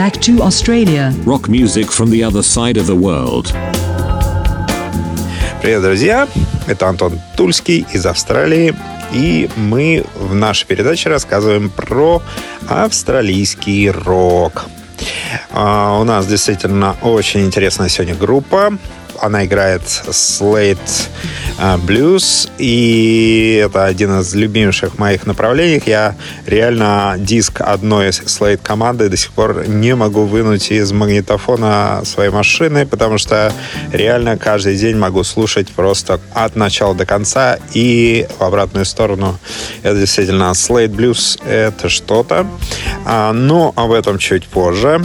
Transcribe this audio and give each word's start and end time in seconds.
back 0.00 0.18
to 0.18 0.40
Australia. 0.40 1.12
Rock 1.26 1.46
music 1.50 1.90
from 1.90 2.08
the 2.10 2.24
other 2.24 2.42
side 2.42 2.78
of 2.78 2.86
the 2.86 2.96
world. 2.96 3.52
Привет, 5.60 5.82
друзья! 5.82 6.26
Это 6.66 6.88
Антон 6.88 7.20
Тульский 7.36 7.84
из 7.92 8.06
Австралии. 8.06 8.74
И 9.12 9.50
мы 9.56 10.06
в 10.14 10.34
нашей 10.34 10.66
передаче 10.66 11.10
рассказываем 11.10 11.68
про 11.68 12.22
австралийский 12.66 13.90
рок. 13.90 14.64
А, 15.50 15.98
у 16.00 16.04
нас 16.04 16.26
действительно 16.26 16.96
очень 17.02 17.44
интересная 17.44 17.90
сегодня 17.90 18.14
группа 18.14 18.72
она 19.20 19.44
играет 19.44 19.82
Slate 19.82 21.08
э, 21.58 21.76
Blues, 21.76 22.50
и 22.58 23.62
это 23.64 23.84
один 23.84 24.20
из 24.20 24.34
любимейших 24.34 24.98
моих 24.98 25.26
направлений. 25.26 25.82
Я 25.86 26.16
реально 26.46 27.16
диск 27.18 27.60
одной 27.60 28.08
Slate 28.08 28.60
команды 28.62 29.08
до 29.08 29.16
сих 29.16 29.32
пор 29.32 29.68
не 29.68 29.94
могу 29.94 30.24
вынуть 30.24 30.70
из 30.70 30.92
магнитофона 30.92 32.02
своей 32.04 32.30
машины, 32.30 32.86
потому 32.86 33.18
что 33.18 33.52
реально 33.92 34.36
каждый 34.36 34.76
день 34.76 34.96
могу 34.96 35.22
слушать 35.24 35.68
просто 35.68 36.20
от 36.34 36.56
начала 36.56 36.94
до 36.94 37.06
конца 37.06 37.58
и 37.74 38.26
в 38.38 38.42
обратную 38.42 38.84
сторону. 38.86 39.38
Это 39.82 39.98
действительно 39.98 40.50
Slate 40.52 40.94
Blues, 40.94 41.40
это 41.46 41.88
что-то. 41.88 42.46
А, 43.04 43.32
но 43.32 43.72
об 43.76 43.92
этом 43.92 44.18
чуть 44.18 44.46
позже 44.46 45.02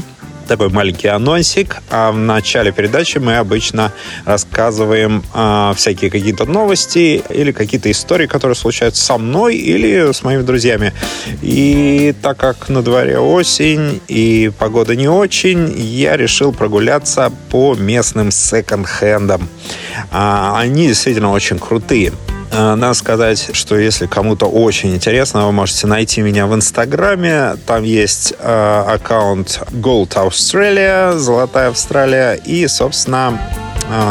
такой 0.47 0.69
маленький 0.69 1.07
анонсик. 1.07 1.77
А 1.89 2.11
в 2.11 2.17
начале 2.17 2.71
передачи 2.71 3.17
мы 3.17 3.37
обычно 3.37 3.91
рассказываем 4.25 5.23
а, 5.33 5.73
всякие 5.75 6.11
какие-то 6.11 6.45
новости 6.45 7.23
или 7.29 7.51
какие-то 7.51 7.91
истории, 7.91 8.27
которые 8.27 8.55
случаются 8.55 9.03
со 9.03 9.17
мной 9.17 9.55
или 9.55 10.11
с 10.11 10.23
моими 10.23 10.41
друзьями. 10.41 10.93
И 11.41 12.13
так 12.21 12.37
как 12.37 12.69
на 12.69 12.81
дворе 12.81 13.19
осень 13.19 14.01
и 14.07 14.51
погода 14.57 14.95
не 14.95 15.07
очень, 15.07 15.73
я 15.77 16.17
решил 16.17 16.51
прогуляться 16.51 17.31
по 17.49 17.75
местным 17.75 18.31
секонд-хендам. 18.31 19.47
А, 20.11 20.59
они 20.59 20.87
действительно 20.87 21.31
очень 21.31 21.59
крутые. 21.59 22.11
Э, 22.51 22.75
надо 22.75 22.93
сказать, 22.93 23.49
что 23.53 23.77
если 23.77 24.05
кому-то 24.05 24.45
очень 24.45 24.93
интересно, 24.93 25.45
вы 25.45 25.51
можете 25.51 25.87
найти 25.87 26.21
меня 26.21 26.47
в 26.47 26.55
Инстаграме. 26.55 27.57
Там 27.65 27.83
есть 27.83 28.33
э, 28.37 28.83
аккаунт 28.87 29.61
Gold 29.71 30.09
Australia, 30.15 31.17
Золотая 31.17 31.69
Австралия. 31.69 32.33
И, 32.33 32.67
собственно, 32.67 33.39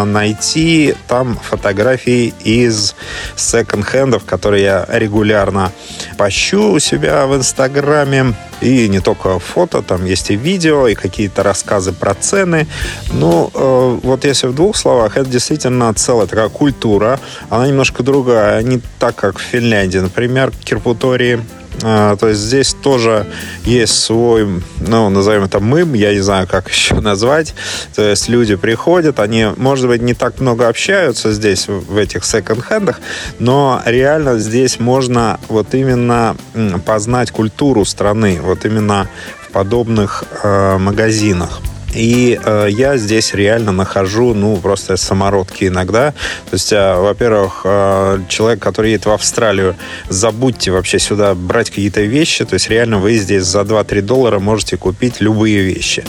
найти 0.05 0.95
там 1.09 1.39
фотографии 1.43 2.33
из 2.45 2.95
секонд-хендов, 3.37 4.25
которые 4.25 4.63
я 4.63 4.87
регулярно 4.89 5.73
пощу 6.17 6.73
у 6.73 6.79
себя 6.79 7.27
в 7.27 7.37
Инстаграме. 7.37 8.35
И 8.61 8.89
не 8.89 9.01
только 9.01 9.39
фото, 9.39 9.83
там 9.83 10.05
есть 10.07 10.31
и 10.31 10.37
видео, 10.37 10.89
и 10.89 10.95
какие-то 10.95 11.43
рассказы 11.43 11.93
про 11.93 12.15
цены. 12.15 12.67
Ну, 13.13 13.51
э, 13.53 13.99
вот 14.03 14.25
если 14.25 14.47
в 14.47 14.55
двух 14.55 14.77
словах, 14.77 15.17
это 15.17 15.29
действительно 15.29 15.93
целая 15.95 16.27
такая 16.27 16.49
культура. 16.49 17.21
Она 17.51 17.67
немножко 17.67 18.03
другая, 18.03 18.63
не 18.63 18.81
так, 18.99 19.17
как 19.17 19.39
в 19.39 19.43
Финляндии. 19.43 19.99
Например, 19.99 20.53
Кирпутории 20.65 21.37
а, 21.37 21.64
то 21.81 22.19
есть 22.23 22.41
здесь 22.41 22.75
тоже 22.75 23.27
есть 23.65 23.99
свой, 23.99 24.63
ну, 24.81 25.09
назовем 25.09 25.45
это 25.45 25.61
мым, 25.61 25.95
я 25.95 26.15
не 26.15 26.21
знаю, 26.21 26.47
как 26.47 26.69
еще 26.73 26.97
назвать. 27.01 27.55
То 27.95 28.03
есть 28.03 28.29
люди 28.29 28.57
приходят, 28.57 29.21
они, 29.21 29.49
может 29.57 29.89
быть, 29.89 30.03
не 30.03 30.15
так 30.15 30.41
много 30.41 30.69
общаются 30.69 31.33
здесь, 31.33 31.69
в 31.69 31.97
этих 31.97 32.25
секонд-хендах, 32.25 33.01
но 33.39 33.83
реально 33.85 34.39
здесь 34.39 34.79
можно 34.79 35.39
вот 35.49 35.75
именно 35.75 36.37
познать 36.85 37.31
культуру 37.31 37.85
страны, 37.85 38.41
вот 38.41 38.65
именно 38.65 39.09
в 39.47 39.53
подобных 39.53 40.25
э, 40.43 40.79
магазинах. 40.79 41.61
И 41.95 42.39
э, 42.43 42.69
я 42.71 42.97
здесь 42.97 43.35
реально 43.35 43.73
нахожу, 43.73 44.35
ну, 44.35 44.57
просто 44.57 44.97
самородки 44.97 45.65
иногда. 45.69 46.13
То 46.51 46.55
есть, 46.55 46.73
э, 46.73 46.97
во-первых, 46.97 47.63
э, 47.65 48.21
человек, 48.29 48.61
который 48.61 48.93
едет 48.93 49.07
в 49.07 49.11
Австралию, 49.11 49.77
забудьте 50.09 50.71
вообще 50.71 50.99
сюда 50.99 51.35
брать 51.35 51.71
какие-то 51.71 52.03
вещи. 52.03 52.45
То 52.45 52.55
есть, 52.55 52.69
реально 52.69 52.99
вы 52.99 53.17
здесь 53.17 53.45
за 53.45 53.61
2-3 53.61 54.01
доллара 54.03 54.39
можете 54.39 54.77
купить 54.77 55.21
любые 55.21 55.61
вещи. 55.63 56.05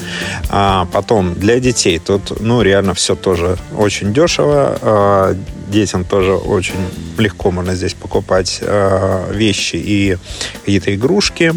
А 0.49 0.87
потом, 0.91 1.35
для 1.35 1.59
детей 1.59 1.99
тут, 1.99 2.41
ну, 2.41 2.61
реально 2.61 2.93
все 2.93 3.15
тоже 3.15 3.57
очень 3.77 4.13
дешево. 4.13 4.77
Э, 4.81 5.35
детям 5.75 6.05
тоже 6.05 6.33
очень 6.33 6.75
легко 7.17 7.51
можно 7.51 7.75
здесь 7.75 7.93
покупать 7.93 8.59
э, 8.61 9.33
вещи 9.33 9.75
и 9.75 10.17
какие-то 10.59 10.95
игрушки. 10.95 11.53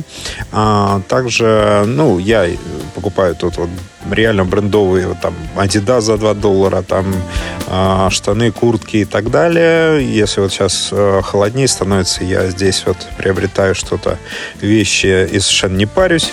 А, 0.53 1.01
также, 1.09 1.85
ну, 1.87 2.19
я 2.19 2.47
покупаю 2.95 3.35
тут 3.35 3.57
вот 3.59 3.71
реально 4.11 4.45
брендовые, 4.45 5.07
вот, 5.07 5.21
там, 5.21 5.35
Adidas 5.57 6.01
за 6.01 6.17
2 6.17 6.35
доллара, 6.35 6.83
там, 6.83 7.07
э, 7.69 8.09
штаны, 8.11 8.51
куртки 8.51 8.99
и 8.99 9.05
так 9.05 9.31
далее. 9.31 10.05
Если 10.21 10.41
вот 10.41 10.53
сейчас 10.53 10.89
э, 10.93 11.21
холоднее 11.23 11.69
становится, 11.69 12.25
я 12.25 12.51
здесь 12.51 12.83
вот 12.87 12.97
приобретаю 13.19 13.75
что-то, 13.75 14.19
вещи 14.61 15.29
и 15.33 15.39
совершенно 15.41 15.77
не 15.77 15.87
парюсь. 15.87 16.33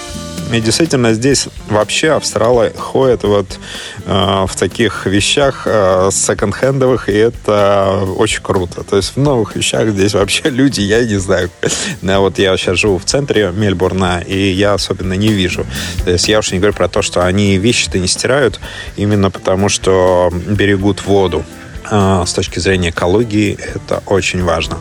И 0.54 0.62
действительно 0.62 1.14
здесь 1.14 1.48
вообще 1.70 2.12
австралы 2.12 2.72
ходят 2.78 3.24
вот 3.24 3.60
э, 4.06 4.46
в 4.48 4.56
таких 4.56 5.06
вещах 5.06 5.64
э, 5.66 6.10
секонд-хендовых, 6.12 7.10
и 7.10 7.14
это 7.14 8.04
очень 8.18 8.42
круто. 8.42 8.84
То 8.84 8.96
есть 8.98 9.16
в 9.16 9.20
новых 9.20 9.56
вещах 9.56 9.90
здесь 9.90 10.14
вообще 10.14 10.50
люди, 10.50 10.82
я 10.82 11.04
не 11.04 11.18
знаю. 11.18 11.50
Да, 12.02 12.20
вот 12.22 12.38
я 12.38 12.56
сейчас 12.58 12.78
живу 12.78 13.00
в 13.00 13.06
центре 13.06 13.52
Мельбурна, 13.52 14.22
и 14.22 14.52
я 14.52 14.74
особенно 14.74 15.14
не 15.14 15.30
вижу. 15.30 15.66
То 16.04 16.12
есть 16.12 16.28
я 16.28 16.40
уж 16.40 16.52
не 16.52 16.60
говорю 16.60 16.74
про 16.74 16.88
то, 16.88 17.02
что 17.02 17.26
они 17.26 17.58
вещи-то 17.58 17.98
не 17.98 18.08
стирают, 18.08 18.60
именно 18.98 19.32
потому 19.32 19.68
что 19.68 20.32
берегут 20.32 21.06
воду. 21.06 21.44
Э, 21.92 22.24
с 22.26 22.34
точки 22.34 22.60
зрения 22.60 22.90
экологии 22.90 23.58
это 23.76 24.02
очень 24.06 24.44
важно. 24.44 24.78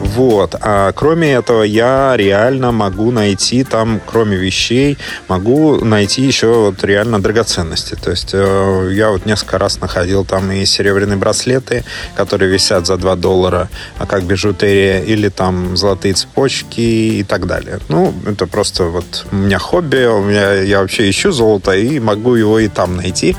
Вот. 0.00 0.56
А 0.60 0.92
кроме 0.92 1.32
этого, 1.32 1.62
я 1.62 2.14
реально 2.16 2.72
могу 2.72 3.10
найти 3.10 3.64
там, 3.64 4.00
кроме 4.04 4.36
вещей, 4.36 4.98
могу 5.28 5.84
найти 5.84 6.22
еще 6.22 6.46
вот 6.46 6.82
реально 6.84 7.20
драгоценности. 7.20 7.94
То 7.94 8.10
есть 8.10 8.30
э, 8.32 8.90
я 8.92 9.10
вот 9.10 9.26
несколько 9.26 9.58
раз 9.58 9.80
находил 9.80 10.24
там 10.24 10.50
и 10.50 10.64
серебряные 10.64 11.16
браслеты, 11.16 11.84
которые 12.16 12.50
висят 12.50 12.86
за 12.86 12.96
2 12.96 13.16
доллара, 13.16 13.68
а 13.98 14.06
как 14.06 14.24
бижутерия, 14.24 15.02
или 15.02 15.28
там 15.28 15.76
золотые 15.76 16.14
цепочки 16.14 16.80
и 16.80 17.22
так 17.22 17.46
далее. 17.46 17.78
Ну, 17.88 18.14
это 18.26 18.46
просто 18.46 18.84
вот 18.84 19.26
у 19.30 19.36
меня 19.36 19.58
хобби, 19.58 20.06
у 20.06 20.22
меня 20.22 20.54
я 20.54 20.80
вообще 20.80 21.08
ищу 21.10 21.30
золото 21.30 21.72
и 21.72 22.00
могу 22.00 22.34
его 22.34 22.58
и 22.58 22.68
там 22.68 22.96
найти. 22.96 23.36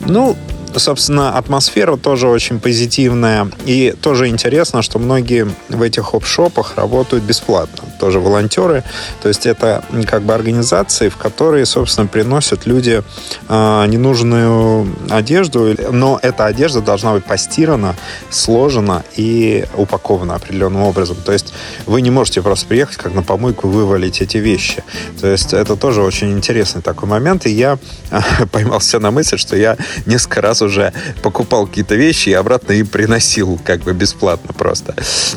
Ну, 0.00 0.36
собственно, 0.76 1.36
атмосфера 1.36 1.96
тоже 1.96 2.28
очень 2.28 2.60
позитивная. 2.60 3.50
И 3.66 3.94
тоже 4.00 4.28
интересно, 4.28 4.82
что 4.82 4.98
многие 4.98 5.48
в 5.68 5.82
этих 5.82 6.04
хоп-шопах 6.04 6.76
работают 6.76 7.24
бесплатно. 7.24 7.84
Тоже 7.98 8.20
волонтеры. 8.20 8.84
То 9.22 9.28
есть 9.28 9.46
это 9.46 9.84
как 10.06 10.22
бы 10.22 10.34
организации, 10.34 11.08
в 11.08 11.16
которые, 11.16 11.66
собственно, 11.66 12.06
приносят 12.06 12.66
люди 12.66 13.02
э, 13.48 13.86
ненужную 13.86 14.86
одежду. 15.10 15.74
Но 15.90 16.18
эта 16.22 16.46
одежда 16.46 16.80
должна 16.80 17.14
быть 17.14 17.24
постирана, 17.24 17.96
сложена 18.30 19.04
и 19.16 19.66
упакована 19.76 20.34
определенным 20.34 20.82
образом. 20.82 21.16
То 21.24 21.32
есть 21.32 21.52
вы 21.86 22.02
не 22.02 22.10
можете 22.10 22.42
просто 22.42 22.66
приехать, 22.66 22.96
как 22.96 23.14
на 23.14 23.22
помойку, 23.22 23.68
вывалить 23.68 24.20
эти 24.20 24.38
вещи. 24.38 24.84
То 25.20 25.26
есть 25.26 25.52
это 25.52 25.76
тоже 25.76 26.02
очень 26.02 26.32
интересный 26.32 26.82
такой 26.82 27.08
момент. 27.08 27.46
И 27.46 27.50
я 27.50 27.78
поймал 28.52 28.80
себя 28.80 29.00
на 29.00 29.10
мысль, 29.10 29.38
что 29.38 29.56
я 29.56 29.76
несколько 30.06 30.40
раз 30.40 30.57
уже 30.62 30.92
покупал 31.22 31.66
какие-то 31.66 31.94
вещи 31.94 32.30
и 32.30 32.32
обратно 32.32 32.72
им 32.72 32.86
приносил 32.86 33.58
как 33.64 33.80
бы 33.80 33.92
бесплатно 33.92 34.52
просто. 34.52 34.94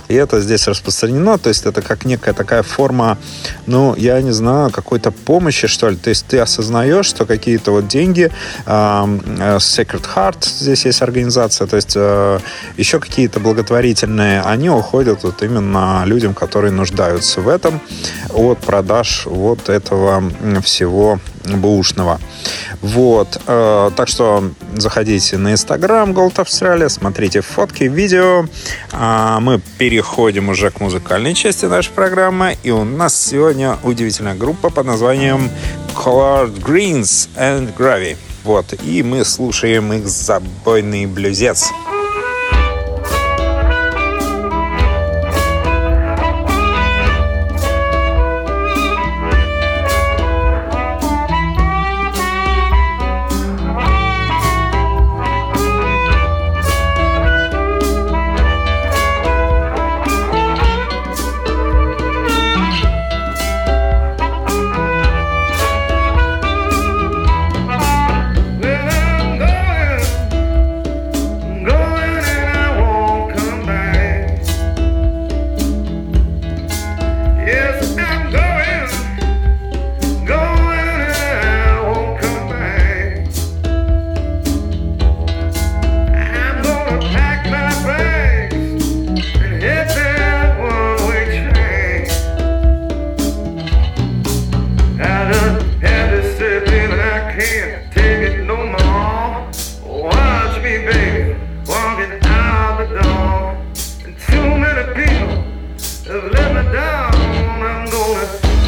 И 0.08 0.16
это 0.16 0.42
здесь 0.42 0.68
распространено, 0.68 1.38
то 1.38 1.50
есть 1.50 1.66
это 1.66 1.82
как 1.82 2.06
некая 2.06 2.34
такая 2.34 2.64
форма, 2.64 3.18
ну, 3.68 3.96
я 3.96 4.22
не 4.22 4.32
знаю, 4.32 4.70
какой-то 4.72 5.12
помощи, 5.12 5.68
что 5.68 5.90
ли. 5.90 5.96
То 5.96 6.10
есть 6.10 6.26
ты 6.28 6.40
осознаешь, 6.40 7.06
что 7.06 7.26
какие-то 7.26 7.72
вот 7.72 7.88
деньги, 7.88 8.32
э, 8.66 8.70
Sacred 8.70 10.06
Heart, 10.16 10.46
здесь 10.60 10.86
есть 10.86 11.02
организация, 11.02 11.68
то 11.68 11.76
есть 11.76 11.94
э, 11.96 12.40
еще 12.78 13.00
какие-то 13.00 13.40
благотворительные, 13.40 14.42
они 14.42 14.70
уходят 14.70 15.24
вот 15.24 15.44
именно 15.44 16.04
людям, 16.06 16.34
которые 16.34 16.72
нуждаются 16.72 17.42
в 17.42 17.48
этом 17.48 17.82
от 18.30 18.60
продаж 18.60 19.26
вот 19.26 19.70
этого 19.70 20.24
всего 20.64 21.20
бушного. 21.46 22.20
Вот. 22.82 23.42
Э, 23.48 23.92
так 23.96 24.08
что 24.08 24.52
заходите 24.76 25.38
на 25.38 25.54
Инстаграм 25.54 26.12
Gold 26.12 26.36
Australia, 26.36 26.90
смотрите 26.90 27.42
фотки, 27.42 27.84
видео. 27.84 28.46
А 28.92 29.40
мы 29.40 29.62
переходим 29.78 30.50
уже 30.50 30.72
к 30.72 30.80
музыкальной 30.80 31.34
части 31.34 31.66
нашей 31.66 31.92
программы. 31.92 32.58
И 32.64 32.72
у 32.72 32.84
нас 32.84 33.20
сегодня 33.20 33.78
удивительная 33.84 34.36
группа 34.36 34.70
под 34.70 34.86
названием 34.86 35.50
Colored 35.96 36.62
Greens 36.62 37.30
and 37.36 37.76
Gravy. 37.78 38.18
Вот. 38.44 38.74
И 38.84 39.04
мы 39.04 39.24
слушаем 39.26 39.94
их 39.94 40.08
забойный 40.08 41.06
блюзец. 41.06 41.66
Ну 41.92 42.01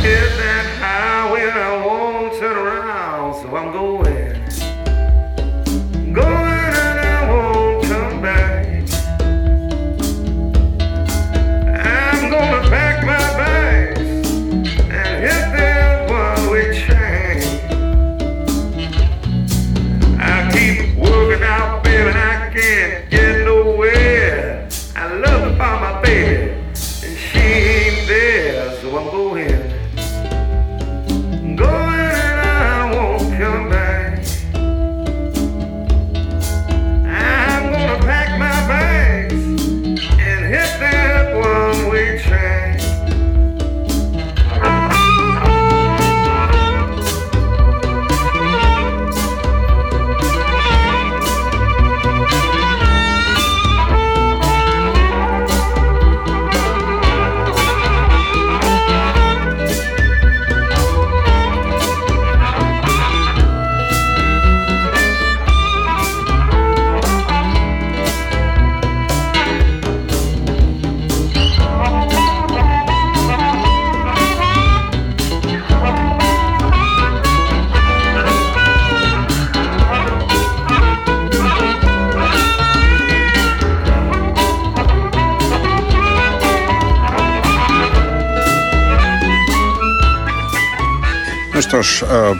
Is 0.06 0.63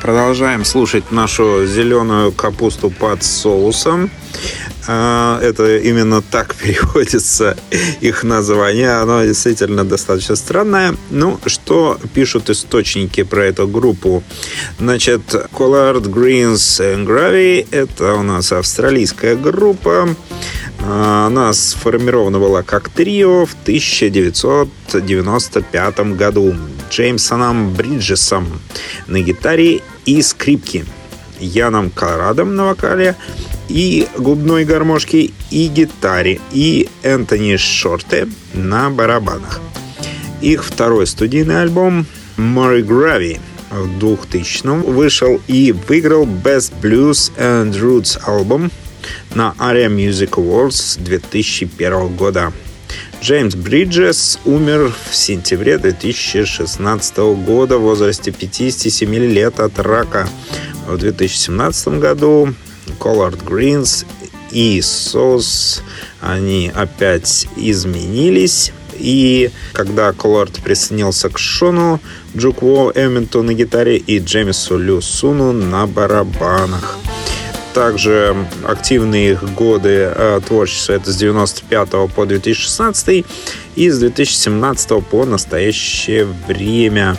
продолжаем 0.04 0.64
слушать 0.66 1.12
нашу 1.12 1.66
зеленую 1.66 2.34
капусту 2.34 2.90
под 2.90 3.24
соусом. 3.24 4.12
Э, 4.86 5.40
это 5.42 5.78
именно 5.78 6.22
так 6.22 6.54
переводится 6.56 7.56
их 8.02 8.26
название. 8.26 9.02
Оно 9.02 9.24
действительно 9.24 9.86
достаточно 9.86 10.36
странное. 10.36 10.98
Ну, 11.10 11.40
что 11.46 11.98
пишут 12.14 12.50
источники 12.50 13.24
про 13.24 13.46
эту 13.46 13.66
группу? 13.66 14.24
Значит, 14.78 15.22
Collard 15.54 16.04
Greens 16.04 16.82
and 16.82 17.08
Gravy– 17.08 17.66
это 17.72 18.16
у 18.16 18.24
нас 18.24 18.52
австралийская 18.52 19.38
группа. 19.38 20.10
Э, 20.80 21.28
она 21.28 21.54
сформирована 21.54 22.40
была 22.40 22.62
как 22.62 22.90
трио 22.90 23.46
в 23.46 23.56
1995 23.64 26.00
году. 26.18 26.54
Джеймсоном 26.92 27.74
Бриджесом 27.74 28.60
на 29.08 29.22
гитаре 29.22 29.82
и 30.06 30.22
скрипке, 30.22 30.86
Яном 31.40 31.90
Колорадом 31.90 32.56
на 32.56 32.66
вокале 32.66 33.16
и 33.70 34.08
губной 34.18 34.66
гармошке 34.66 35.32
и 35.52 35.68
гитаре, 35.68 36.40
и 36.52 36.90
Энтони 37.02 37.56
Шорте 37.58 38.28
на 38.54 38.90
барабанах. 38.90 39.62
Их 40.42 40.64
второй 40.64 41.08
студийный 41.08 41.62
альбом 41.62 42.06
«Murray 42.38 42.86
Gravy» 42.86 43.40
в 43.72 44.00
2000 44.00 44.84
вышел 44.84 45.42
и 45.48 45.72
выиграл 45.72 46.26
Best 46.26 46.74
Blues 46.82 47.32
and 47.38 47.72
Roots 47.72 48.20
альбом 48.26 48.72
на 49.34 49.56
ARIA 49.58 49.90
Music 49.90 50.32
Awards 50.32 51.02
2001 51.02 52.16
года. 52.16 52.54
Джеймс 53.24 53.56
Бриджес 53.56 54.38
умер 54.44 54.94
в 55.10 55.16
сентябре 55.16 55.78
2016 55.78 57.18
года 57.46 57.78
в 57.78 57.84
возрасте 57.84 58.34
57 58.34 59.16
лет 59.16 59.62
от 59.62 59.80
рака. 59.80 60.28
В 60.86 60.98
2017 60.98 62.00
году 62.00 62.54
Collard 63.00 63.42
Greens 63.42 64.06
и 64.52 64.82
Сос 64.82 65.82
они 66.20 66.70
опять 66.76 67.48
изменились. 67.56 68.74
И 68.96 69.52
когда 69.72 70.12
Коллард 70.12 70.62
присоединился 70.62 71.30
к 71.30 71.38
Шону, 71.38 72.02
Джукво 72.36 72.92
Эмменту 72.94 73.42
на 73.42 73.54
гитаре 73.54 73.96
и 73.96 74.20
Джеймису 74.20 74.78
Лю 74.78 75.00
Суну 75.00 75.54
на 75.54 75.88
барабанах 75.88 77.00
также 77.74 78.36
активные 78.64 79.32
их 79.32 79.44
годы 79.54 80.12
э, 80.16 80.42
творчества 80.48 80.94
это 80.94 81.12
с 81.12 81.16
95 81.16 81.90
по 82.16 82.26
2016 82.26 83.26
и 83.76 83.90
с 83.90 84.00
2017 84.00 85.04
по 85.04 85.26
настоящее 85.26 86.28
время. 86.48 87.18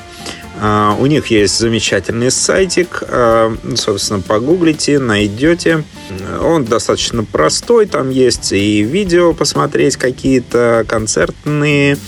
Uh, 0.63 0.97
у 1.01 1.07
них 1.07 1.27
есть 1.33 1.59
замечательный 1.59 2.31
сайтик, 2.31 3.03
uh, 3.03 3.77
собственно, 3.77 4.21
погуглите, 4.21 5.01
найдете. 5.01 5.83
Он 6.41 6.65
достаточно 6.65 7.25
простой, 7.25 7.87
там 7.87 8.09
есть 8.09 8.53
и 8.53 8.83
видео 8.85 9.35
посмотреть 9.35 9.97
какие-то 9.97 10.85
концертные, 10.87 11.99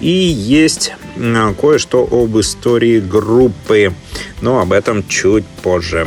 и 0.00 0.08
есть 0.08 0.94
uh, 1.16 1.54
кое-что 1.54 2.08
об 2.10 2.40
истории 2.40 2.98
группы, 2.98 3.92
но 4.40 4.60
об 4.60 4.72
этом 4.72 5.06
чуть 5.06 5.44
позже. 5.62 6.06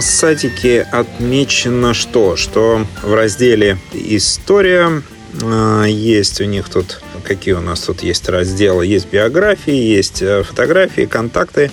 На 0.00 0.06
сайтике 0.06 0.80
отмечено 0.92 1.92
что? 1.92 2.34
Что 2.34 2.86
в 3.02 3.12
разделе 3.12 3.76
«История» 3.92 5.02
а, 5.42 5.84
есть 5.84 6.40
у 6.40 6.44
них 6.44 6.70
тут 6.70 7.02
какие 7.22 7.52
у 7.52 7.60
нас 7.60 7.80
тут 7.80 8.02
есть 8.02 8.26
разделы. 8.30 8.86
Есть 8.86 9.10
биографии, 9.10 9.74
есть 9.74 10.22
э, 10.22 10.42
фотографии, 10.42 11.04
контакты. 11.04 11.70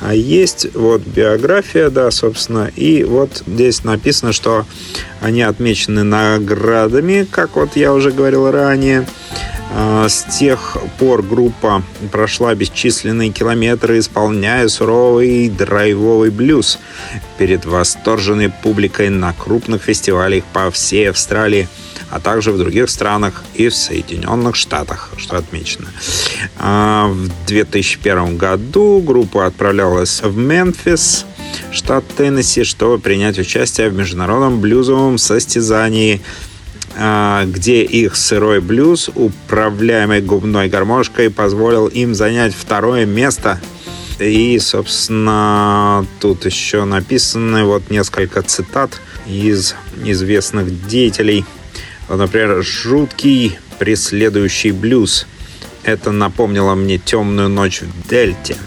А 0.00 0.12
есть 0.12 0.74
вот 0.74 1.02
биография, 1.02 1.88
да, 1.88 2.10
собственно. 2.10 2.68
И 2.74 3.04
вот 3.04 3.44
здесь 3.46 3.84
написано, 3.84 4.32
что 4.32 4.66
они 5.20 5.42
отмечены 5.42 6.02
наградами, 6.02 7.28
как 7.30 7.54
вот 7.54 7.76
я 7.76 7.94
уже 7.94 8.10
говорил 8.10 8.50
ранее. 8.50 9.06
А, 9.70 10.08
с 10.08 10.24
тех 10.38 10.76
пор 10.98 11.22
группа 11.22 11.82
прошла 12.10 12.54
бесчисленные 12.54 13.30
километры, 13.30 13.98
исполняя 13.98 14.66
суровый 14.68 15.48
драйвовый 15.48 16.30
блюз 16.30 16.78
перед 17.36 17.64
восторженной 17.66 18.50
публикой 18.50 19.10
на 19.10 19.32
крупных 19.32 19.82
фестивалях 19.82 20.44
по 20.52 20.70
всей 20.70 21.10
Австралии, 21.10 21.68
а 22.10 22.20
также 22.20 22.52
в 22.52 22.58
других 22.58 22.88
странах 22.88 23.44
и 23.54 23.68
в 23.68 23.74
Соединенных 23.74 24.56
Штатах, 24.56 25.10
что 25.16 25.36
отмечено. 25.36 25.88
А, 26.58 27.08
в 27.08 27.46
2001 27.46 28.36
году 28.36 29.02
группа 29.04 29.46
отправлялась 29.46 30.22
в 30.22 30.36
Мемфис, 30.36 31.26
штат 31.70 32.04
Теннесси, 32.16 32.64
чтобы 32.64 32.98
принять 32.98 33.38
участие 33.38 33.90
в 33.90 33.94
международном 33.94 34.60
блюзовом 34.60 35.18
состязании 35.18 36.22
где 36.98 37.84
их 37.84 38.16
сырой 38.16 38.60
блюз, 38.60 39.08
управляемый 39.14 40.20
губной 40.20 40.68
гармошкой, 40.68 41.30
позволил 41.30 41.86
им 41.86 42.14
занять 42.14 42.54
второе 42.54 43.06
место. 43.06 43.60
И, 44.18 44.58
собственно, 44.58 46.04
тут 46.18 46.44
еще 46.44 46.84
написаны 46.84 47.64
вот 47.64 47.88
несколько 47.90 48.42
цитат 48.42 49.00
из 49.26 49.76
известных 50.04 50.88
деятелей. 50.88 51.44
Вот, 52.08 52.18
например, 52.18 52.62
«Жуткий 52.64 53.58
преследующий 53.78 54.72
блюз». 54.72 55.28
Это 55.84 56.10
напомнило 56.10 56.74
мне 56.74 56.98
темную 56.98 57.48
ночь 57.48 57.82
в 57.82 58.08
Дельте– 58.08 58.56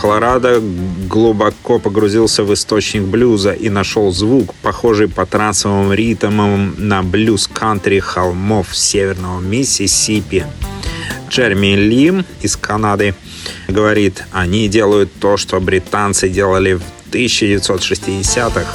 Колорадо 0.00 0.62
глубоко 1.08 1.78
погрузился 1.78 2.42
в 2.42 2.54
источник 2.54 3.02
блюза 3.02 3.52
и 3.52 3.68
нашел 3.68 4.10
звук, 4.12 4.54
похожий 4.62 5.08
по 5.08 5.26
трансовым 5.26 5.92
ритмам 5.92 6.74
на 6.78 7.02
блюз-кантри 7.02 7.98
холмов 7.98 8.74
северного 8.74 9.40
Миссисипи. 9.40 10.46
Джереми 11.28 11.76
Лим 11.76 12.24
из 12.40 12.56
Канады 12.56 13.14
говорит, 13.68 14.24
они 14.32 14.68
делают 14.68 15.12
то, 15.20 15.36
что 15.36 15.60
британцы 15.60 16.30
делали 16.30 16.74
в 16.74 16.82
1960-х, 17.12 18.66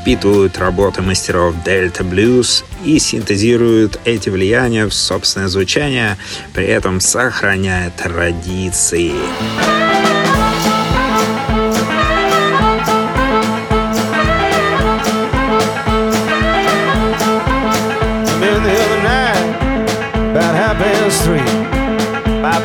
впитывают 0.00 0.58
работы 0.58 1.02
мастеров 1.02 1.56
Дельта 1.64 2.04
Блюз 2.04 2.64
и 2.84 3.00
синтезируют 3.00 3.98
эти 4.04 4.28
влияния 4.28 4.86
в 4.86 4.94
собственное 4.94 5.48
звучание, 5.48 6.16
при 6.54 6.66
этом 6.66 7.00
сохраняя 7.00 7.90
традиции. 7.90 9.12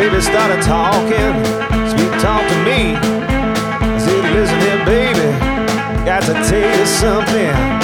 Baby 0.09 0.21
started 0.21 0.61
talking, 0.61 1.33
sweet 1.89 2.11
talk 2.21 2.41
to 2.47 2.55
me. 2.63 2.95
I 2.95 3.97
said, 3.99 4.33
listen 4.33 4.59
here, 4.61 4.85
baby, 4.85 6.05
got 6.05 6.23
to 6.23 6.33
tell 6.33 6.79
you 6.79 6.85
something. 6.85 7.76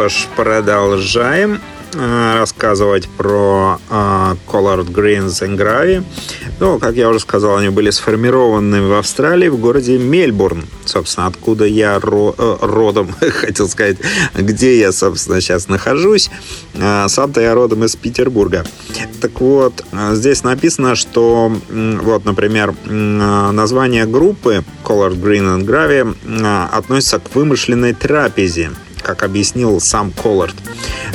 Что 0.00 0.08
ж, 0.08 0.28
продолжаем 0.34 1.60
э, 1.92 2.38
рассказывать 2.38 3.06
про 3.18 3.78
э, 3.90 4.34
Colored 4.46 4.90
Greens 4.90 5.42
and 5.42 5.58
Gravy. 5.58 6.02
Ну, 6.58 6.78
как 6.78 6.94
я 6.94 7.10
уже 7.10 7.20
сказал, 7.20 7.58
они 7.58 7.68
были 7.68 7.90
сформированы 7.90 8.80
в 8.80 8.94
Австралии, 8.94 9.48
в 9.48 9.58
городе 9.58 9.98
Мельбурн. 9.98 10.64
Собственно, 10.86 11.26
откуда 11.26 11.66
я 11.66 12.00
ро 12.00 12.34
э, 12.38 12.56
родом, 12.62 13.14
хотел 13.20 13.68
сказать, 13.68 13.98
где 14.34 14.78
я, 14.78 14.90
собственно, 14.92 15.42
сейчас 15.42 15.68
нахожусь. 15.68 16.30
Э, 16.72 17.04
сам-то 17.06 17.42
я 17.42 17.54
родом 17.54 17.84
из 17.84 17.94
Петербурга. 17.94 18.64
Так 19.20 19.38
вот, 19.42 19.84
э, 19.92 20.14
здесь 20.14 20.44
написано, 20.44 20.94
что, 20.94 21.52
вот, 21.68 22.24
например, 22.24 22.74
название 22.86 24.06
группы 24.06 24.64
Colored 24.82 25.20
Green 25.20 25.58
and 25.58 25.66
Gravy 25.66 26.68
относится 26.72 27.18
к 27.18 27.34
вымышленной 27.34 27.92
трапезе 27.92 28.70
как 29.02 29.22
объяснил 29.22 29.80
сам 29.80 30.10
Коллард. 30.12 30.54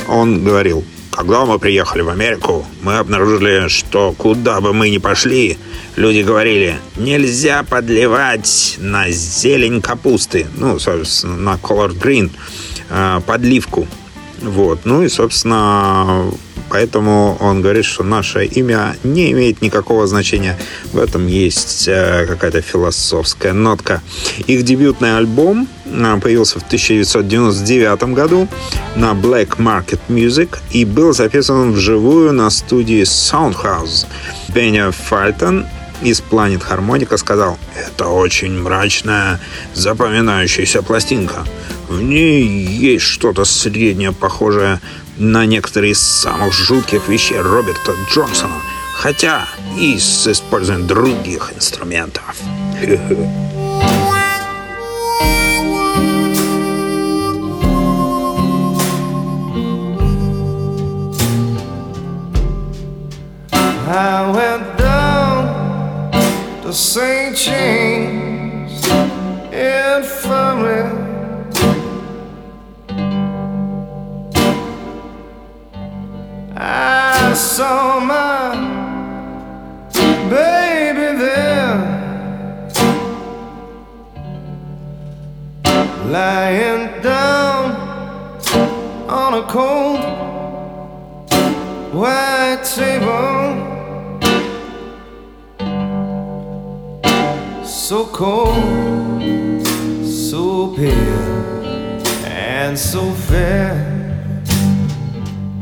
Он 0.08 0.44
говорил, 0.44 0.84
когда 1.10 1.46
мы 1.46 1.58
приехали 1.58 2.02
в 2.02 2.10
Америку, 2.10 2.66
мы 2.82 2.98
обнаружили, 2.98 3.68
что 3.68 4.12
куда 4.12 4.60
бы 4.60 4.72
мы 4.72 4.90
ни 4.90 4.98
пошли, 4.98 5.58
люди 5.96 6.20
говорили, 6.20 6.76
нельзя 6.96 7.62
подливать 7.62 8.76
на 8.78 9.10
зелень 9.10 9.80
капусты, 9.80 10.46
ну, 10.56 10.78
собственно, 10.78 11.36
на 11.36 11.54
collard 11.54 11.98
green, 11.98 12.30
э, 12.90 13.20
подливку. 13.26 13.86
Вот. 14.42 14.80
Ну 14.84 15.02
и, 15.02 15.08
собственно, 15.08 16.30
Поэтому 16.68 17.36
он 17.40 17.62
говорит, 17.62 17.84
что 17.84 18.02
наше 18.02 18.44
имя 18.44 18.96
не 19.04 19.32
имеет 19.32 19.62
никакого 19.62 20.06
значения. 20.06 20.58
В 20.92 20.98
этом 20.98 21.26
есть 21.26 21.86
э, 21.86 22.26
какая-то 22.26 22.60
философская 22.60 23.52
нотка. 23.52 24.02
Их 24.46 24.64
дебютный 24.64 25.16
альбом 25.16 25.68
появился 26.20 26.58
в 26.58 26.64
1999 26.64 28.14
году 28.14 28.48
на 28.96 29.12
Black 29.12 29.56
Market 29.58 30.00
Music 30.08 30.58
и 30.70 30.84
был 30.84 31.12
записан 31.12 31.72
вживую 31.72 32.32
на 32.32 32.50
студии 32.50 33.02
Soundhouse. 33.02 34.06
Бенни 34.48 34.90
Фальтон 34.90 35.66
из 36.02 36.20
Planet 36.20 36.62
Harmonica 36.68 37.16
сказал, 37.16 37.58
это 37.74 38.08
очень 38.08 38.60
мрачная, 38.60 39.40
запоминающаяся 39.74 40.82
пластинка. 40.82 41.44
В 41.88 42.02
ней 42.02 42.42
есть 42.44 43.04
что-то 43.04 43.44
среднее, 43.44 44.12
похожее 44.12 44.80
на 45.16 45.46
некоторые 45.46 45.92
из 45.92 46.00
самых 46.00 46.52
жутких 46.52 47.08
вещей 47.08 47.40
Роберта 47.40 47.94
Джонсона, 48.12 48.60
хотя 48.94 49.46
и 49.78 49.98
с 49.98 50.26
использованием 50.26 50.86
других 50.86 51.52
инструментов. 51.54 52.36
I 63.88 64.32
went 64.32 64.78
down 64.78 66.10
to 66.62 66.72
St. 66.72 67.36
James 67.36 68.84
Infirmary 69.52 70.90
I 76.56 77.32
saw 77.34 78.00
my 78.00 78.56
baby 80.30 81.18
there 81.18 81.76
lying 86.06 87.02
down 87.02 87.70
on 89.08 89.34
a 89.34 89.42
cold 89.46 90.00
white 91.94 92.62
table. 92.64 93.35
So 97.88 98.04
cold, 98.06 99.22
so 100.04 100.74
pale, 100.74 101.64
and 102.24 102.76
so 102.76 103.12
fair. 103.12 103.76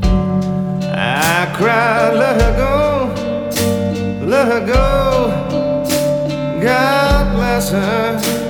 I 0.02 1.52
cried, 1.54 2.14
let 2.14 2.40
her 2.40 2.56
go, 2.56 4.24
let 4.24 4.48
her 4.48 4.66
go. 4.66 6.62
God 6.62 7.36
bless 7.36 7.70
her. 7.72 8.43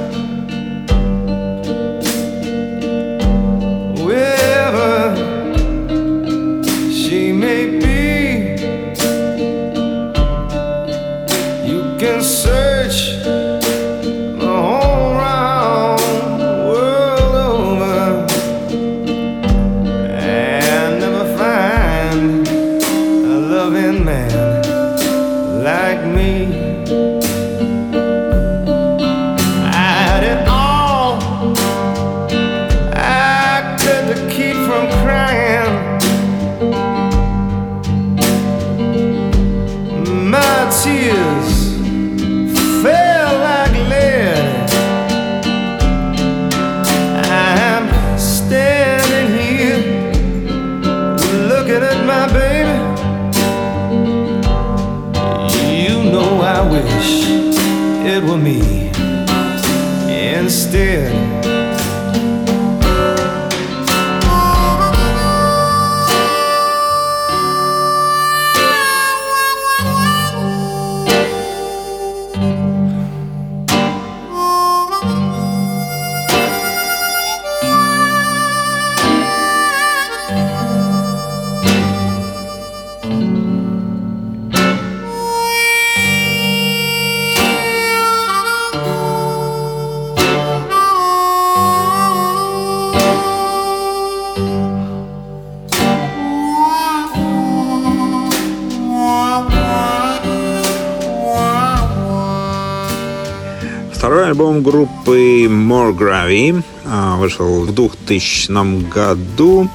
More 105.47 106.63
а, 106.87 107.17
вышел 107.17 107.63
в 107.63 107.75
2000 107.75 108.89
году 108.89 109.69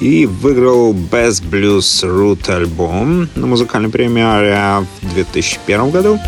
и 0.00 0.26
выиграл 0.26 0.92
Best 0.92 1.42
Blues 1.50 2.02
Root 2.02 2.50
альбом 2.50 3.28
на 3.34 3.46
музыкальной 3.46 3.90
ARIA 3.90 4.86
в 5.02 5.14
2001 5.14 5.90
году. 5.90 6.18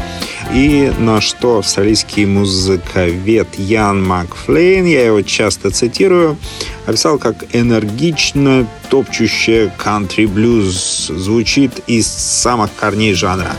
И 0.53 0.93
на 0.99 1.21
что 1.21 1.59
австралийский 1.59 2.27
музыковед 2.27 3.59
Ян 3.59 4.05
Макфлейн, 4.05 4.85
я 4.85 5.07
его 5.07 5.23
часто 5.23 5.71
цитирую, 5.71 6.37
описал 6.87 7.19
как 7.19 7.45
энергично 7.55 8.67
топчущее 8.91 9.73
кантри-блюз 9.79 11.07
звучит 11.07 11.81
из 11.87 12.07
самых 12.07 12.71
корней 12.75 13.15
жанра 13.15 13.53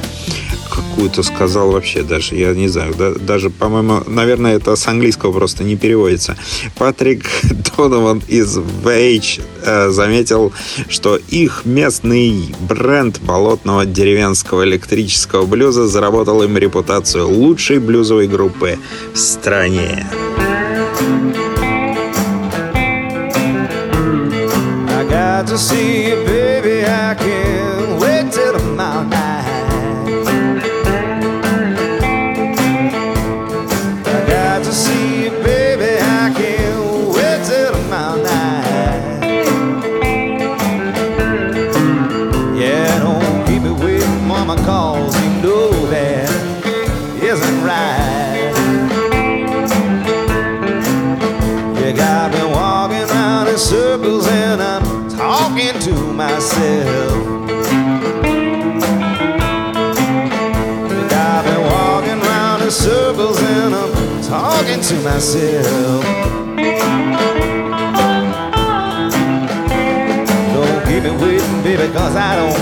какую-то 0.76 1.24
сказал 1.24 1.72
вообще 1.72 2.04
даже, 2.04 2.36
я 2.36 2.54
не 2.54 2.68
знаю, 2.68 2.94
да, 2.98 3.12
даже, 3.12 3.50
по-моему, 3.50 4.02
наверное, 4.08 4.56
это 4.56 4.76
с 4.76 4.88
английского 4.88 5.32
просто 5.32 5.64
не 5.64 5.76
переводится. 5.76 6.36
Патрик 6.76 7.26
Донован 7.78 8.22
из 8.28 8.58
Вейч 8.84 9.40
э, 9.64 9.90
заметил, 9.90 10.52
что 10.90 11.18
их 11.30 11.62
местный 11.66 12.54
бренд 12.60 13.20
болотного 13.22 13.86
деревенского 13.86 14.64
электрического 14.64 15.46
блюза 15.46 15.88
заработал 15.88 16.44
им 16.44 16.58
репутацию 16.58 17.28
лучшей 17.28 17.80
блюзовой 17.80 18.28
группы 18.28 18.78
в 19.14 19.18
стране. 19.18 20.06
To 25.48 25.58
see 25.58 26.08
you, 26.08 26.24
baby. 26.26 26.86
I 26.86 27.16
can't 27.16 27.63
myself. 65.04 66.04
Don't 70.54 70.86
keep 70.86 71.04
me 71.04 71.12
waiting, 71.22 71.64
baby, 71.64 71.92
cause 71.94 72.16
I 72.16 72.36
don't 72.38 72.58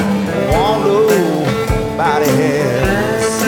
want 0.51 0.85
nobody 0.87 2.29
else. 2.57 3.43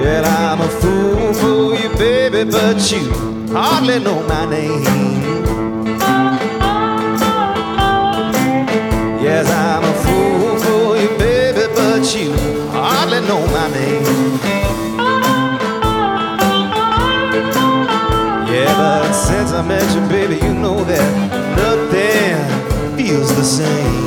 Well, 0.00 0.24
I'm 0.24 0.60
a 0.60 0.68
fool 0.80 1.34
for 1.34 1.74
you, 1.80 1.90
baby, 1.96 2.50
but 2.50 2.90
you 2.90 3.12
hardly 3.52 3.98
know 3.98 4.26
my 4.26 4.46
name. 4.48 5.25
Feels 23.06 23.36
the 23.36 23.44
same. 23.44 24.05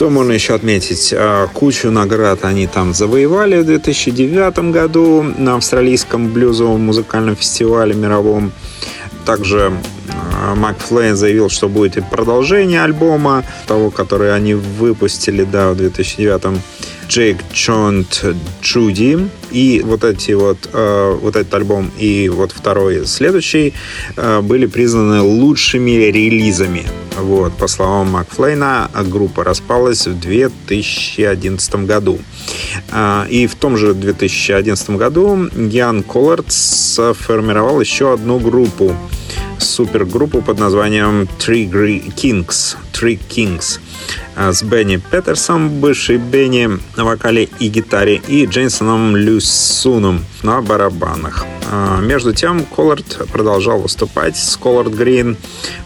Что 0.00 0.08
можно 0.08 0.32
еще 0.32 0.54
отметить? 0.54 1.12
А, 1.14 1.46
Кучу 1.48 1.90
наград 1.90 2.46
они 2.46 2.66
там 2.66 2.94
завоевали 2.94 3.58
в 3.58 3.66
2009 3.66 4.72
году 4.72 5.22
на 5.22 5.56
австралийском 5.56 6.32
блюзовом 6.32 6.80
музыкальном 6.80 7.36
фестивале 7.36 7.94
мировом. 7.94 8.50
Также 9.26 9.74
а, 10.08 10.54
Мак 10.54 10.78
Флейн 10.78 11.16
заявил, 11.16 11.50
что 11.50 11.68
будет 11.68 11.98
и 11.98 12.00
продолжение 12.00 12.82
альбома, 12.82 13.44
того, 13.66 13.90
который 13.90 14.34
они 14.34 14.54
выпустили, 14.54 15.44
да, 15.44 15.72
в 15.72 15.76
2009 15.76 16.62
Джейк 17.06 17.36
Чонт 17.52 18.24
Джуди. 18.62 19.28
И 19.50 19.82
вот 19.84 20.04
эти 20.04 20.32
вот, 20.32 20.70
э, 20.72 21.18
вот 21.20 21.36
этот 21.36 21.52
альбом 21.52 21.90
и 21.98 22.30
вот 22.30 22.52
второй 22.52 23.04
следующий 23.04 23.74
э, 24.16 24.40
были 24.40 24.64
признаны 24.64 25.20
лучшими 25.20 25.90
релизами. 25.90 26.86
Вот, 27.22 27.52
по 27.52 27.68
словам 27.68 28.10
Макфлейна, 28.10 28.90
группа 29.10 29.44
распалась 29.44 30.06
в 30.06 30.18
2011 30.18 31.86
году. 31.86 32.18
А, 32.90 33.26
И 33.28 33.46
в 33.46 33.54
том 33.54 33.76
же 33.76 33.94
2011 33.94 34.90
году 34.90 35.48
Ян 35.54 36.02
Коллард 36.02 36.50
сформировал 36.50 37.80
еще 37.80 38.14
одну 38.14 38.38
группу 38.38 38.94
супергруппу 39.58 40.42
под 40.42 40.58
названием 40.58 41.28
Three 41.38 41.70
Kings. 42.14 42.76
Three 43.00 43.18
Kings 43.28 43.80
а, 44.36 44.52
с 44.52 44.62
Бенни 44.62 44.96
Петерсом, 44.96 45.80
бывший 45.80 46.18
Бенни 46.18 46.68
на 46.96 47.04
вокале 47.04 47.48
и 47.58 47.68
гитаре, 47.68 48.16
и 48.28 48.44
Джейсоном 48.46 49.16
Люсуном 49.16 50.24
на 50.42 50.60
барабанах. 50.60 51.44
А, 51.70 52.00
Между 52.00 52.32
тем, 52.34 52.64
Коллард 52.64 53.18
продолжал 53.32 53.80
выступать 53.80 54.36
с 54.36 54.56
Коллард 54.56 54.92
Грин, 54.92 55.36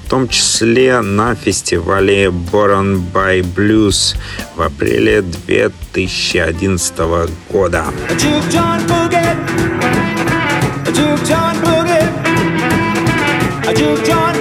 в 0.05 0.11
том 0.11 0.29
числе 0.29 1.01
на 1.01 1.35
фестивале 1.35 2.27
Born 2.27 3.01
by 3.13 3.43
Blues 3.43 4.17
в 4.57 4.63
апреле 4.63 5.23
2011 5.23 6.95
года. 7.51 7.85
A 13.67 14.34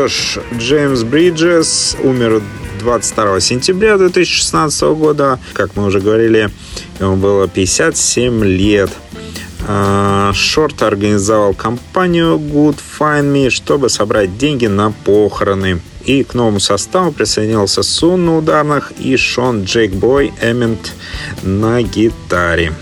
что 0.00 0.08
ж, 0.08 0.38
Джеймс 0.54 1.02
Бриджес 1.02 1.94
умер 2.02 2.40
22 2.78 3.40
сентября 3.40 3.98
2016 3.98 4.82
года. 4.94 5.38
Как 5.52 5.76
мы 5.76 5.84
уже 5.84 6.00
говорили, 6.00 6.48
ему 6.98 7.16
было 7.16 7.46
57 7.46 8.42
лет. 8.42 8.88
Э, 9.68 10.30
Шорт 10.32 10.82
организовал 10.82 11.52
компанию 11.52 12.38
Good 12.38 12.78
Find 12.98 13.30
Me, 13.30 13.50
чтобы 13.50 13.90
собрать 13.90 14.38
деньги 14.38 14.68
на 14.68 14.90
похороны. 14.90 15.82
И 16.06 16.24
к 16.24 16.32
новому 16.32 16.60
составу 16.60 17.12
присоединился 17.12 17.82
Сун 17.82 18.24
на 18.24 18.38
ударных 18.38 18.92
и 18.98 19.18
Шон 19.18 19.64
Джейк 19.64 19.92
Бой 19.92 20.32
Эммент 20.40 20.94
на 21.42 21.82
гитаре. 21.82 22.72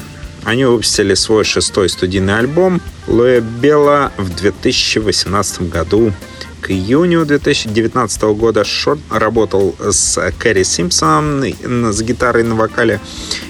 Они 0.45 0.65
выпустили 0.65 1.15
свой 1.15 1.43
шестой 1.43 1.89
студийный 1.89 2.39
альбом 2.39 2.81
«Луэ 3.09 3.41
Белла» 3.41 4.13
в 4.19 4.33
2018 4.37 5.69
году. 5.69 6.13
К 6.61 6.71
июню 6.71 7.25
2019 7.25 8.23
года 8.23 8.65
Шорт 8.65 9.01
работал 9.11 9.75
с 9.79 10.33
Кэрри 10.39 10.65
Симпсоном 10.65 11.45
с 11.93 12.03
гитарой 12.03 12.43
на 12.43 12.55
вокале, 12.55 13.01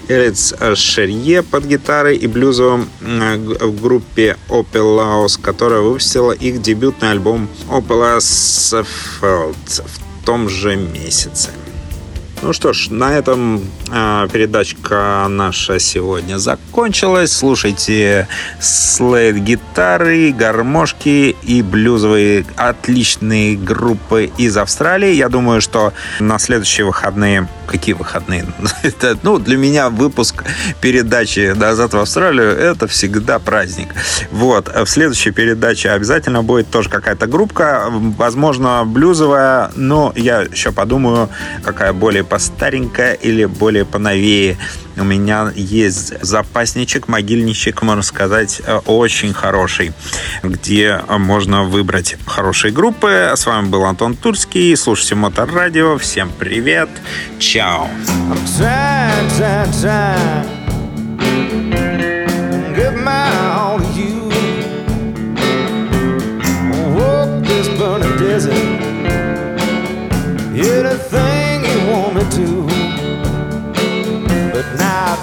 Элиц 0.09 0.55
Шерье 0.75 1.43
под 1.43 1.65
гитарой 1.65 2.17
и 2.17 2.27
блюзовым 2.27 2.89
э, 3.01 3.37
в 3.37 3.81
группе 3.81 4.37
Opel 4.49 5.29
которая 5.41 5.81
выпустила 5.81 6.33
их 6.33 6.63
дебютный 6.63 7.11
альбом 7.11 7.49
Opel 7.69 8.19
Felt 9.21 9.83
в 9.85 10.25
том 10.25 10.49
же 10.49 10.77
месяце. 10.77 11.51
Ну 12.41 12.53
что 12.53 12.73
ж, 12.73 12.89
на 12.91 13.19
этом 13.19 13.61
э, 13.91 14.29
передачка 14.33 15.27
наша 15.29 15.81
сегодня 15.81 16.39
закончилась. 16.39 17.33
Слушайте 17.33 18.29
слейд 18.61 19.37
гитары, 19.37 20.31
гармошки 20.31 21.35
и 21.43 21.63
блюзовые 21.63 22.47
отличные 22.57 23.57
группы 23.57 24.31
из 24.39 24.57
Австралии. 24.57 25.15
Я 25.15 25.29
думаю, 25.29 25.61
что 25.61 25.93
на 26.21 26.39
следующие 26.39 26.87
выходные 26.87 27.49
какие 27.69 27.95
выходные? 27.95 28.45
Это, 28.83 29.17
ну, 29.23 29.39
для 29.39 29.57
меня 29.57 29.91
выпуск 29.91 30.45
передачи 30.81 31.53
«Назад 31.55 31.95
в 31.95 31.99
Австралию»— 31.99 32.51
это 32.59 32.87
всегда 32.87 33.39
праздник. 33.39 33.89
Вот. 34.31 34.69
В 34.69 34.87
следующей 34.87 35.31
передаче 35.31 35.91
обязательно 35.91 36.43
будет 36.43 36.71
тоже 36.71 36.89
какая-то 36.89 37.27
группка, 37.27 37.87
возможно, 37.91 38.85
блюзовая, 38.85 39.71
но 39.77 40.13
я 40.17 40.41
еще 40.43 40.73
подумаю, 40.73 41.29
какая 41.63 41.93
более 41.93 42.25
постаренькая 42.25 43.13
или 43.13 43.45
более 43.45 43.85
поновее. 43.85 44.57
У 44.99 45.05
меня 45.05 45.53
есть 45.55 46.15
запасничек, 46.23 47.09
могильничек, 47.09 47.83
можно 47.83 48.03
сказать, 48.03 48.61
очень 48.87 49.33
хороший, 49.33 49.93
где 50.43 51.01
можно 51.09 51.65
выбрать 51.65 52.17
хорошие 52.27 52.73
группы. 52.73 53.33
С 53.35 53.47
вами 53.47 53.69
был 53.69 53.85
Антон 53.85 54.17
Турский. 54.17 54.77
Слушайте 54.77 55.15
Моторадио. 55.15 55.97
Всем 55.99 56.31
привет. 56.39 56.89
Чао. 57.39 57.89
Anything 59.79 60.58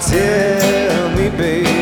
tell 0.02 1.10
me, 1.16 1.28
baby 1.30 1.75